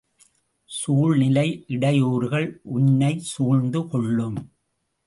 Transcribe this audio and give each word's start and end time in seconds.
சூழ்நிலை 0.69 1.65
இடையூறுகள் 1.67 2.49
உன்னைச் 2.63 3.23
சூழ்ந்து 3.23 3.87
கொள்ளும். 3.87 4.39